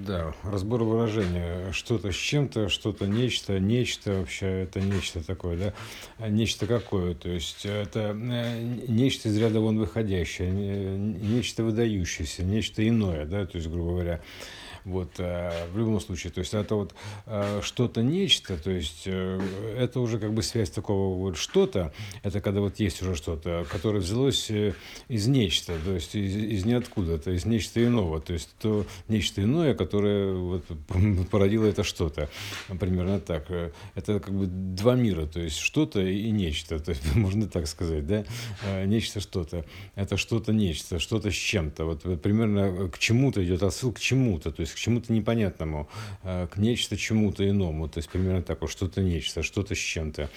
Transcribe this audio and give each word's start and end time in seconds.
Да, 0.00 0.34
разбор 0.42 0.82
выражения. 0.82 1.70
Что-то 1.72 2.10
с 2.10 2.16
чем-то, 2.16 2.68
что-то 2.68 3.06
нечто, 3.06 3.60
нечто 3.60 4.18
вообще, 4.20 4.62
это 4.62 4.80
нечто 4.80 5.24
такое, 5.24 5.56
да? 5.56 5.72
А 6.18 6.28
Нечто 6.28 6.66
какое? 6.66 7.14
То 7.14 7.28
есть 7.28 7.64
это 7.64 8.16
э, 8.18 8.62
нечто 8.88 9.28
из 9.28 9.36
ряда 9.38 9.60
вон 9.60 9.78
выходящее, 9.78 10.50
не- 10.50 11.14
нечто 11.36 11.62
выдающееся, 11.62 12.42
нечто 12.44 12.86
иное, 12.86 13.24
да? 13.24 13.46
То 13.46 13.58
есть, 13.58 13.68
грубо 13.70 13.90
говоря, 13.92 14.20
вот, 14.84 15.12
э, 15.18 15.66
в 15.72 15.78
любом 15.78 16.00
случае, 16.00 16.32
то 16.32 16.40
есть 16.40 16.52
это 16.52 16.74
вот 16.74 16.94
э, 17.26 17.60
что-то 17.62 18.02
нечто, 18.02 18.56
то 18.58 18.70
есть 18.70 19.04
э, 19.06 19.40
это 19.78 20.00
уже 20.00 20.18
как 20.18 20.34
бы 20.34 20.42
связь 20.42 20.70
такого 20.70 21.18
вот 21.18 21.36
что-то, 21.36 21.92
это 22.22 22.40
когда 22.40 22.60
вот 22.60 22.78
есть 22.80 23.00
уже 23.02 23.14
что-то, 23.14 23.66
которое 23.70 24.00
взялось 24.00 24.50
из 25.08 25.26
нечто, 25.26 25.74
то 25.82 25.92
есть 25.92 26.14
из, 26.14 26.36
из 26.36 26.64
ниоткуда, 26.66 27.18
то 27.18 27.30
есть 27.30 27.46
нечто 27.46 27.84
иного, 27.84 28.20
то 28.20 28.34
есть 28.34 28.50
то 28.60 28.84
нечто 29.08 29.42
иное, 29.42 29.74
которое 29.74 30.34
вот 30.34 30.64
породило 31.30 31.64
это 31.66 31.82
что-то, 31.82 32.28
примерно 32.78 33.20
так. 33.20 33.50
Это 33.94 34.20
как 34.20 34.34
бы 34.34 34.46
два 34.46 34.94
мира, 34.94 35.26
то 35.26 35.40
есть 35.40 35.58
что-то 35.58 36.00
и 36.02 36.30
нечто, 36.30 36.78
то 36.78 36.90
есть 36.90 37.02
можно 37.14 37.48
так 37.48 37.66
сказать, 37.66 38.06
да, 38.06 38.24
нечто 38.84 39.20
что-то, 39.20 39.64
это 39.94 40.18
что-то 40.18 40.52
нечто, 40.52 40.98
что-то 40.98 41.30
с 41.30 41.34
чем-то, 41.34 41.84
вот 41.84 42.22
примерно 42.22 42.88
к 42.90 42.98
чему-то 42.98 43.42
идет 43.42 43.62
отсыл 43.62 43.92
к 43.92 43.98
чему-то, 43.98 44.52
то 44.52 44.60
есть 44.60 44.73
к 44.74 44.78
чему-то 44.78 45.12
непонятному, 45.12 45.88
э, 46.22 46.46
к 46.52 46.56
нечто 46.56 46.96
чему-то 46.96 47.48
иному, 47.48 47.88
то 47.88 47.98
есть 47.98 48.10
примерно 48.10 48.42
так 48.42 48.60
вот, 48.60 48.70
что-то 48.70 49.00
нечто, 49.02 49.42
что-то 49.42 49.74
с 49.74 49.78
чем-то. 49.78 50.30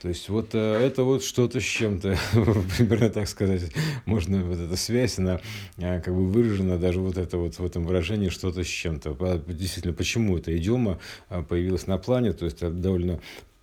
То 0.00 0.08
есть 0.08 0.28
вот 0.28 0.54
э, 0.54 0.58
это 0.58 1.04
вот 1.04 1.22
что-то 1.24 1.60
с 1.60 1.64
чем-то, 1.64 2.16
примерно 2.78 3.10
так 3.10 3.28
сказать, 3.28 3.70
можно 4.06 4.42
вот 4.44 4.58
эта 4.58 4.76
связь, 4.76 5.18
она 5.18 5.40
э, 5.76 6.00
как 6.00 6.14
бы 6.14 6.26
выражена 6.26 6.78
даже 6.78 7.00
вот 7.00 7.18
это 7.18 7.36
вот 7.36 7.58
в 7.58 7.64
этом 7.64 7.84
выражении 7.84 8.28
что-то 8.28 8.64
с 8.64 8.68
чем-то. 8.68 9.42
Действительно, 9.48 9.94
почему 9.94 10.38
эта 10.38 10.56
идиома 10.56 10.98
появилась 11.48 11.86
на 11.86 11.98
плане, 11.98 12.32
то 12.32 12.44
есть 12.44 12.60
довольно 12.60 13.20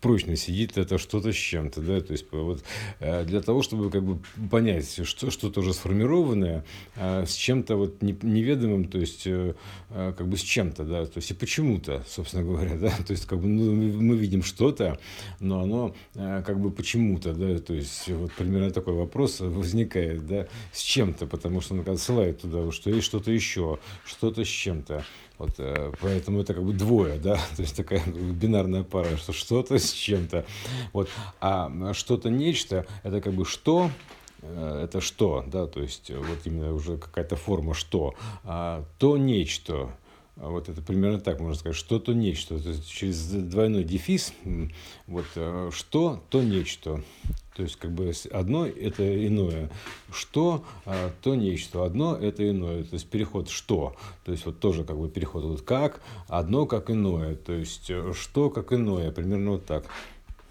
прочно 0.00 0.36
сидит 0.36 0.78
это 0.78 0.98
что-то 0.98 1.32
с 1.32 1.36
чем-то, 1.36 1.80
да, 1.80 2.00
то 2.00 2.12
есть 2.12 2.26
вот 2.30 2.62
э, 3.00 3.24
для 3.24 3.40
того, 3.40 3.62
чтобы 3.62 3.90
как 3.90 4.04
бы 4.04 4.20
понять, 4.50 5.06
что 5.06 5.30
что-то 5.30 5.60
уже 5.60 5.74
сформированное 5.74 6.64
э, 6.96 7.24
с 7.26 7.34
чем-то 7.34 7.76
вот 7.76 8.02
не- 8.02 8.16
неведомым, 8.22 8.88
то 8.88 8.98
есть 8.98 9.26
э, 9.26 9.54
э, 9.90 10.14
как 10.16 10.28
бы 10.28 10.36
с 10.36 10.42
чем-то, 10.42 10.84
да, 10.84 11.06
то 11.06 11.18
есть 11.18 11.30
и 11.30 11.34
почему-то, 11.34 12.04
собственно 12.08 12.44
говоря, 12.44 12.76
да, 12.76 12.90
то 13.06 13.12
есть 13.12 13.26
как 13.26 13.40
бы 13.40 13.48
ну, 13.48 14.00
мы 14.00 14.16
видим 14.16 14.42
что-то, 14.42 14.98
но 15.40 15.62
оно 15.62 15.94
э, 16.14 16.42
как 16.46 16.60
бы 16.60 16.70
почему-то, 16.70 17.34
да, 17.34 17.58
то 17.58 17.74
есть 17.74 18.08
вот 18.08 18.32
примерно 18.32 18.70
такой 18.70 18.94
вопрос 18.94 19.40
возникает, 19.40 20.26
да, 20.26 20.46
с 20.72 20.80
чем-то, 20.80 21.26
потому 21.26 21.60
что 21.60 21.74
он 21.74 21.88
отсылает 21.88 22.40
туда, 22.42 22.70
что 22.70 22.90
есть 22.90 23.06
что-то 23.06 23.32
еще, 23.32 23.78
что-то 24.04 24.44
с 24.44 24.48
чем-то. 24.48 25.04
Вот, 25.38 25.50
э, 25.58 25.92
поэтому 26.00 26.40
это 26.40 26.52
как 26.52 26.64
бы 26.64 26.72
двое, 26.72 27.16
да, 27.18 27.36
то 27.56 27.62
есть 27.62 27.76
такая 27.76 28.02
бинарная 28.06 28.82
пара, 28.82 29.16
что 29.16 29.32
что-то 29.32 29.78
с 29.78 29.87
чем-то. 29.92 30.44
Вот, 30.92 31.08
а 31.40 31.92
что-то 31.94 32.30
нечто, 32.30 32.86
это 33.02 33.20
как 33.20 33.32
бы 33.34 33.44
что, 33.44 33.90
э, 34.42 34.82
это 34.84 35.00
что, 35.00 35.44
да, 35.46 35.66
то 35.66 35.80
есть 35.80 36.10
э, 36.10 36.16
вот 36.16 36.38
именно 36.44 36.72
уже 36.72 36.98
какая-то 36.98 37.36
форма 37.36 37.74
что, 37.74 38.14
а 38.44 38.84
то 38.98 39.16
нечто, 39.16 39.90
Вот 40.40 40.68
это 40.68 40.80
примерно 40.82 41.20
так 41.20 41.40
можно 41.40 41.56
сказать, 41.56 41.76
что-то 41.76 42.12
нечто, 42.12 42.60
то 42.60 42.68
есть 42.68 42.88
через 42.88 43.26
двойной 43.28 43.82
дефис, 43.82 44.32
вот 45.08 45.26
э, 45.34 45.70
что, 45.72 46.22
то 46.30 46.42
нечто. 46.42 47.02
То 47.56 47.64
есть 47.64 47.74
как 47.74 47.90
бы 47.90 48.12
одно 48.30 48.66
это 48.66 49.26
иное, 49.26 49.68
что, 50.12 50.64
а, 50.86 51.10
то 51.22 51.34
нечто, 51.34 51.84
одно 51.84 52.14
это 52.14 52.48
иное, 52.48 52.84
то 52.84 52.94
есть 52.94 53.08
переход 53.10 53.50
что, 53.50 53.96
то 54.24 54.30
есть 54.30 54.46
вот 54.46 54.60
тоже 54.60 54.84
как 54.84 54.96
бы 54.96 55.08
переход. 55.08 55.42
Вот 55.42 55.62
как, 55.62 56.00
одно 56.28 56.66
как 56.66 56.88
иное, 56.88 57.34
то 57.34 57.52
есть 57.52 57.90
э, 57.90 58.12
что 58.14 58.48
как 58.48 58.72
иное, 58.72 59.10
примерно 59.10 59.52
вот 59.52 59.66
так. 59.66 59.86